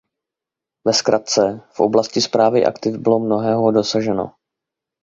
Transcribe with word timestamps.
Ve 0.87 0.93
zkratce, 0.93 1.61
v 1.73 1.79
oblasti 1.79 2.21
správy 2.21 2.65
aktiv 2.65 2.95
bylo 2.97 3.19
mnohého 3.19 3.71
dosaženo. 3.71 4.31